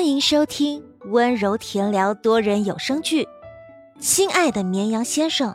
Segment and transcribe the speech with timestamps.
[0.00, 3.24] 欢迎收听温柔甜聊多人有声剧
[4.00, 5.52] 《亲爱的绵羊先生》，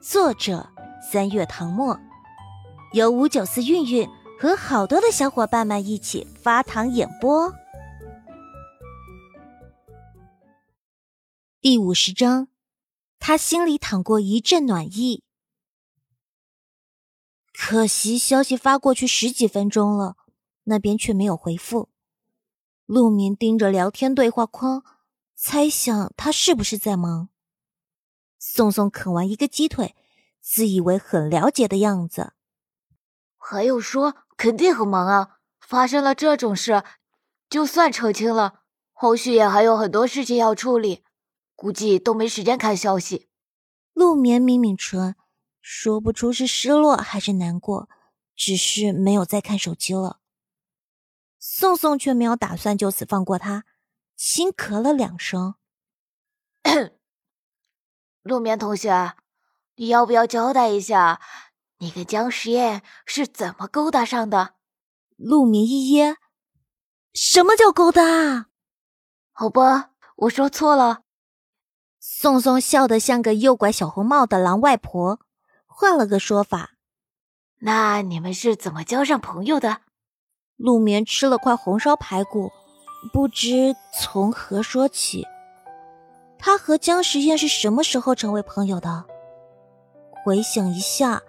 [0.00, 0.66] 作者
[1.12, 2.00] 三月唐末，
[2.94, 4.08] 由五九四韵韵
[4.40, 7.52] 和好多的小伙伴们一起发糖演播。
[11.60, 12.48] 第五十章，
[13.18, 15.22] 他心里淌过一阵暖意。
[17.52, 20.16] 可惜消息发过去十几分钟了，
[20.64, 21.90] 那边却没有回复。
[22.90, 24.82] 陆眠盯着聊天对话框，
[25.36, 27.28] 猜想他是不是在忙。
[28.36, 29.94] 宋宋啃完一个鸡腿，
[30.40, 32.32] 自以为很了解的样子。
[33.36, 35.38] 还有说肯定很忙啊！
[35.60, 36.82] 发生了这种事，
[37.48, 41.04] 就算澄清了，后续也还有很多事情要处理，
[41.54, 43.28] 估计都没时间看消息。
[43.92, 45.14] 陆眠抿抿唇，
[45.60, 47.88] 说不出是失落还是难过，
[48.34, 50.19] 只是没有再看手机了。
[51.40, 53.64] 宋宋却没有打算就此放过他，
[54.14, 55.54] 轻咳了两声。
[58.22, 59.16] 陆眠同学，
[59.76, 61.20] 你要不要交代一下，
[61.78, 64.56] 你跟江时宴是怎么勾搭上的？
[65.16, 66.18] 陆眠一噎，
[67.14, 68.48] 什么叫勾搭？
[69.32, 71.04] 好吧，我说错了。
[71.98, 75.20] 宋宋笑得像个诱拐小红帽的狼外婆，
[75.64, 76.72] 换了个说法，
[77.60, 79.80] 那你们是怎么交上朋友的？
[80.60, 82.52] 陆眠吃了块红烧排骨，
[83.14, 85.26] 不知从何说起。
[86.38, 89.06] 他和姜时宴是什么时候成为朋友的？
[90.22, 91.22] 回想一下，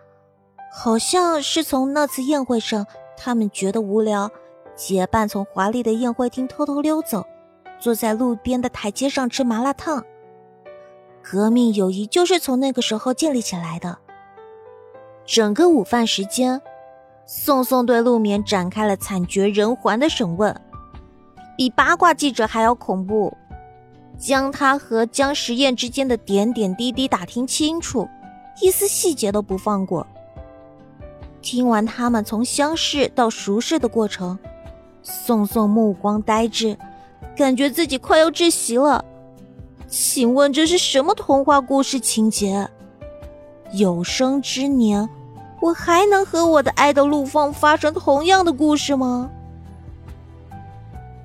[0.69, 4.29] 好像是从那次宴会上，他们觉得无聊，
[4.75, 7.25] 结伴从华丽的宴会厅偷偷溜走，
[7.79, 10.03] 坐在路边的台阶上吃麻辣烫。
[11.23, 13.97] 革命友谊就是从那个时候建立起来的。
[15.25, 16.61] 整个午饭时间。
[17.33, 20.53] 宋宋对陆眠展开了惨绝人寰的审问，
[21.55, 23.33] 比八卦记者还要恐怖，
[24.17, 28.05] 将他和姜时宴之间的点点滴滴打听清楚，
[28.61, 30.05] 一丝细节都不放过。
[31.41, 34.37] 听完他们从相识到熟识的过程，
[35.01, 36.77] 宋宋目光呆滞，
[37.37, 39.05] 感觉自己快要窒息了。
[39.87, 42.69] 请问这是什么童话故事情节？
[43.71, 45.09] 有生之年。
[45.61, 49.29] 我还能和我的爱豆陆放发生同样的故事吗？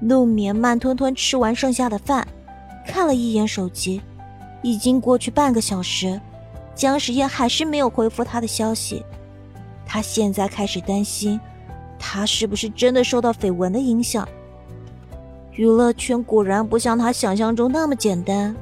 [0.00, 2.28] 陆眠慢吞吞吃完剩下的饭，
[2.86, 4.02] 看了一眼手机，
[4.62, 6.20] 已经过去半个小时，
[6.74, 9.02] 姜时宴还是没有回复他的消息。
[9.86, 11.40] 他现在开始担心，
[11.98, 14.28] 他是不是真的受到绯闻的影响？
[15.52, 18.54] 娱乐圈果然不像他想象中那么简单。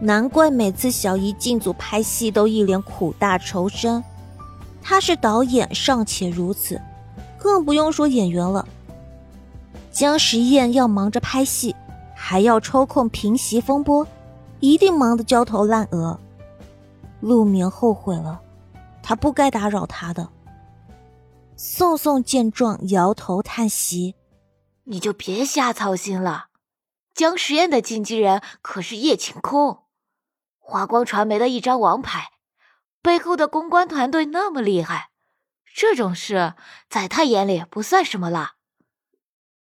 [0.00, 4.02] 难怪每次小姨进组拍戏都一脸苦大仇深。
[4.82, 6.80] 他是导演尚且如此，
[7.38, 8.66] 更不用说演员了。
[9.90, 11.74] 姜时宴要忙着拍戏，
[12.16, 14.06] 还要抽空平息风波，
[14.58, 16.18] 一定忙得焦头烂额。
[17.20, 18.40] 陆明后悔了，
[19.02, 20.28] 他不该打扰他的。
[21.56, 24.16] 宋宋见状，摇头叹息
[24.84, 26.46] ：“你就别瞎操心了。
[27.14, 29.82] 姜时宴的经纪人可是叶晴空，
[30.58, 32.30] 华光传媒的一张王牌。”
[33.02, 35.10] 背后的公关团队那么厉害，
[35.74, 36.54] 这种事
[36.88, 38.54] 在他眼里不算什么啦。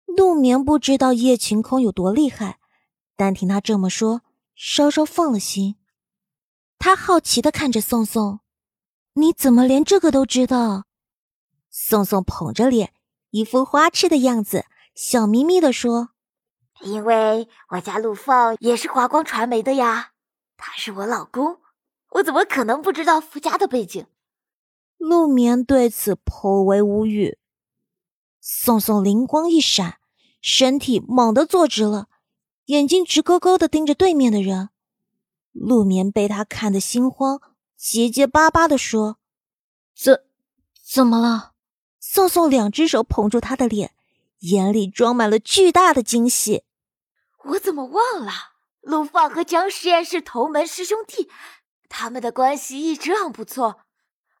[0.06, 2.60] 陆明不知道叶晴空有多厉害，
[3.16, 4.22] 但听他这么说，
[4.54, 5.74] 稍稍放了心。
[6.78, 8.38] 他好奇的看着宋宋
[9.14, 10.84] ：“你怎么连这个都知道？”
[11.70, 12.94] 宋宋捧着脸，
[13.30, 16.10] 一副花痴的样子，笑眯眯的说
[16.82, 20.12] ：“因为我家陆放也是华光传媒的呀，
[20.56, 21.58] 他是我老公。”
[22.14, 24.06] 我怎么可能不知道傅家的背景？
[24.98, 27.38] 陆眠对此颇为无语。
[28.40, 29.98] 宋宋灵光一闪，
[30.40, 32.08] 身体猛地坐直了，
[32.66, 34.70] 眼睛直勾勾的盯着对面的人。
[35.52, 37.40] 陆眠被他看得心慌，
[37.76, 39.18] 结结巴巴的说
[39.96, 40.24] ：“怎
[40.84, 41.52] 怎么了？”
[41.98, 43.92] 宋宋两只手捧住他的脸，
[44.40, 46.64] 眼里装满了巨大的惊喜。
[47.44, 48.32] 我怎么忘了？
[48.82, 51.28] 陆放和江实验室同门师兄弟。
[51.96, 53.82] 他们的关系一直很不错，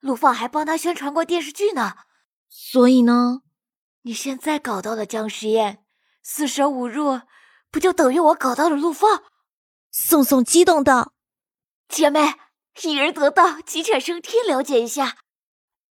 [0.00, 1.94] 陆放还帮他宣传过电视剧呢。
[2.48, 3.42] 所以呢，
[4.02, 5.84] 你现在搞到了姜时宴，
[6.20, 7.20] 四舍五入，
[7.70, 9.22] 不就等于我搞到了陆放？
[9.92, 11.12] 宋宋激动道
[11.88, 12.34] ：“姐妹，
[12.82, 15.18] 一人得道，鸡犬升天，了解一下。”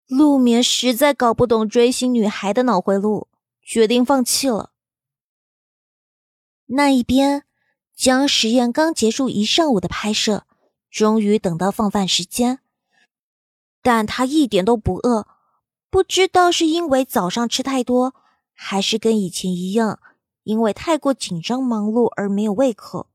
[0.09, 3.29] 陆眠实在搞不懂追星女孩的脑回路，
[3.61, 4.73] 决定放弃了。
[6.69, 7.45] 那一边，
[7.95, 10.47] 姜时宴刚结束一上午的拍摄。
[10.91, 12.59] 终于等到放饭时间，
[13.81, 15.27] 但他一点都不饿，
[15.89, 18.15] 不知道是因为早上吃太多，
[18.53, 20.01] 还是跟以前一样，
[20.43, 23.07] 因为太过紧张忙碌而没有胃口。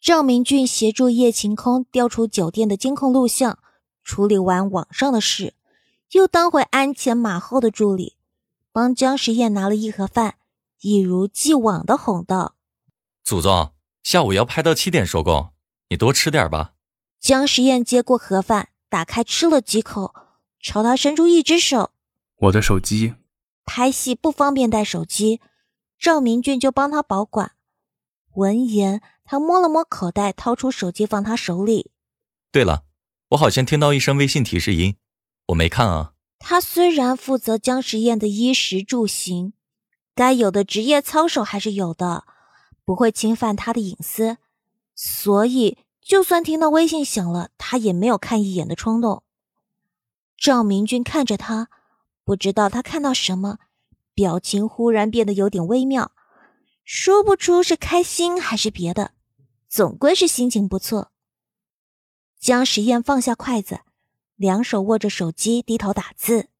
[0.00, 3.58] 赵明俊协助叶晴空调出酒店的监控录像，
[4.02, 5.54] 处理完网上的事，
[6.12, 8.16] 又当回鞍前马后的助理，
[8.72, 10.36] 帮姜时宴拿了一盒饭，
[10.80, 12.56] 一如既往的哄道
[13.22, 15.50] ：“祖宗，下午要拍到七点收工，
[15.90, 16.72] 你多吃点吧。”
[17.20, 20.14] 姜时宴接过盒饭，打开吃了几口，
[20.58, 21.90] 朝他伸出一只手
[22.36, 23.14] ：“我的手机。”
[23.66, 25.40] 拍戏不方便带手机，
[25.98, 27.52] 赵明俊就帮他保管。
[28.36, 29.02] 闻言。
[29.22, 31.92] 他摸了摸口袋，掏出手机放他手里。
[32.50, 32.82] 对了，
[33.28, 34.96] 我好像听到一声微信提示音，
[35.46, 36.14] 我没看啊。
[36.40, 39.52] 他虽然负责姜时宴的衣食住行，
[40.16, 42.24] 该有的职业操守还是有的，
[42.84, 44.38] 不会侵犯他的隐私，
[45.02, 49.22] 所以就算听到微信响了，他也没有看一眼的冲动。
[50.36, 51.70] 赵明君看着他，
[52.22, 53.60] 不知道他看到什么，
[54.12, 56.12] 表情忽然变得有点微妙，
[56.84, 59.12] 说不出是开心还是别的。
[59.70, 61.12] 总归是心情不错。
[62.38, 63.80] 江时宴放下筷子，
[64.36, 66.50] 两手握着手机，低头打字。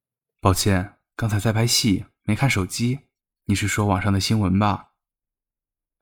[0.41, 3.01] 抱歉，刚才在拍戏，没看手机。
[3.45, 4.93] 你是说网上的新闻吧？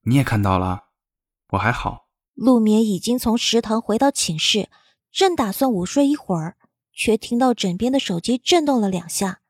[0.02, 0.90] 你也看到了？
[1.48, 2.07] 我还好。
[2.40, 4.70] 陆眠已经从食堂回到寝室，
[5.10, 6.56] 正打算午睡一会儿，
[6.92, 9.40] 却听到枕边的手机震动了两下，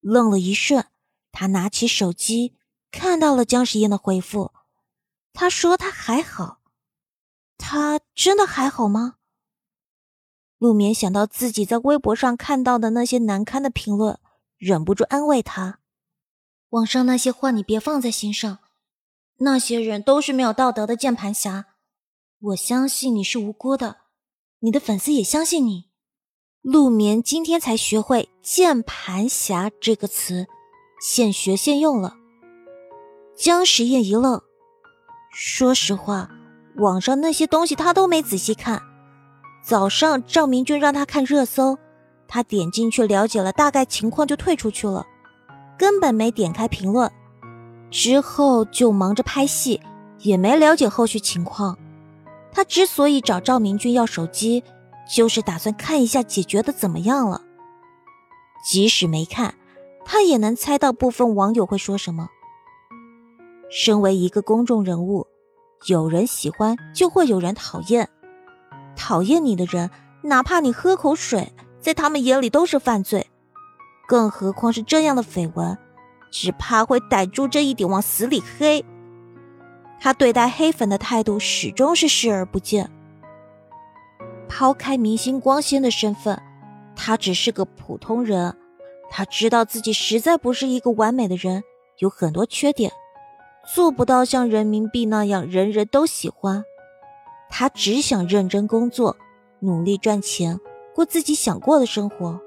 [0.00, 0.86] 愣了一瞬，
[1.30, 2.54] 他拿起手机，
[2.90, 4.52] 看到了江时宴的回复。
[5.34, 6.62] 他说他还好。
[7.58, 9.16] 他真的还好吗？
[10.56, 14.18] 陆眠想到自己在微博上看到的那些难堪的评论，
[14.56, 15.80] 忍不住安慰他
[16.70, 18.60] ：“网上那些话你别放在心上，
[19.36, 21.66] 那些人都是没有道德的键盘侠。
[22.42, 23.98] 我相信你是无辜的，
[24.60, 25.90] 你的粉丝也相信你。”
[26.62, 30.46] 陆眠今天才学会“键盘侠”这个词，
[31.02, 32.16] 现学现用了。
[33.36, 34.40] 江时宴一愣，
[35.34, 36.30] 说实话。
[36.76, 38.80] 网上那些东西他都没仔细看。
[39.62, 41.76] 早上赵明君让他看热搜，
[42.26, 45.04] 他点进去了解了大概情况就退出去了，
[45.78, 47.10] 根本没点开评论。
[47.90, 49.80] 之后就忙着拍戏，
[50.20, 51.76] 也没了解后续情况。
[52.52, 54.64] 他之所以找赵明君要手机，
[55.14, 57.42] 就是打算看一下解决的怎么样了。
[58.64, 59.54] 即使没看，
[60.04, 62.28] 他也能猜到部分网友会说什么。
[63.70, 65.26] 身为一个公众人物。
[65.86, 68.06] 有人喜欢，就会有人讨厌。
[68.94, 69.90] 讨厌你的人，
[70.22, 73.26] 哪怕你喝口水，在他们眼里都是犯罪。
[74.06, 75.78] 更何况是这样的绯闻，
[76.30, 78.84] 只怕会逮住这一点往死里黑。
[80.00, 82.90] 他对待黑粉的态度始终是视而不见。
[84.48, 86.40] 抛开明星光鲜的身份，
[86.96, 88.56] 他只是个普通人。
[89.10, 91.62] 他知道自己实在不是一个完美的人，
[91.98, 92.92] 有很多缺点。
[93.74, 96.64] 做不到像人民币那样人人都喜欢，
[97.50, 99.16] 他只想认真工作，
[99.58, 100.58] 努力赚钱，
[100.94, 102.40] 过自己想过的生活。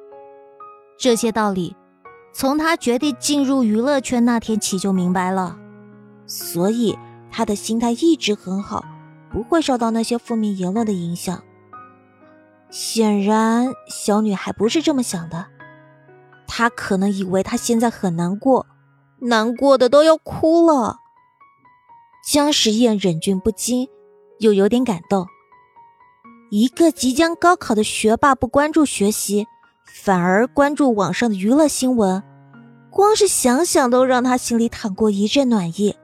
[0.97, 1.75] 这些道理，
[2.33, 5.57] 从他决定进入娱乐圈那天起就明白了，
[6.25, 6.97] 所以
[7.33, 8.85] 他的心态一直很好，
[9.31, 11.43] 不会受到那些负面言论的影响。
[12.69, 15.47] 显然，小女孩不是这么想的，
[16.47, 18.67] 她可能以为他现在很难过，
[19.19, 20.97] 难过的都要哭了。
[22.23, 23.89] 江时宴忍俊不禁，
[24.39, 25.27] 又有点感动。
[26.51, 29.47] 一个即将高考的学霸不关注学习，
[29.85, 32.21] 反而关注网上的娱乐新闻，
[32.91, 35.95] 光是想想都让他心里淌过一阵暖意。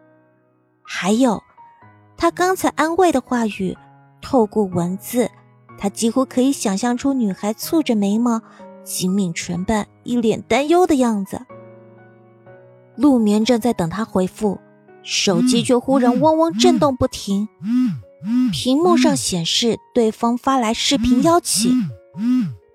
[0.91, 1.43] 还有，
[2.17, 3.77] 他刚才安慰的话语，
[4.23, 5.29] 透过文字，
[5.77, 8.41] 他几乎可以想象出女孩蹙着眉毛、
[8.83, 11.45] 紧抿唇瓣、一脸担忧的样子。
[12.95, 14.59] 陆眠正在等他回复。
[15.03, 17.47] 手机却忽然嗡嗡震动不停，
[18.51, 21.71] 屏幕上显示对方发来视频邀请，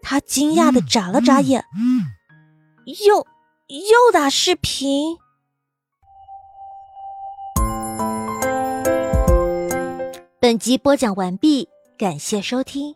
[0.01, 1.65] 他惊讶的眨了眨眼，
[3.07, 5.19] 又又打视频。
[10.55, 11.69] 本集播讲完毕，
[11.99, 12.95] 感谢收听，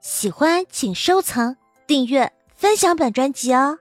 [0.00, 3.78] 喜欢请收藏、订阅、分享本专辑哦。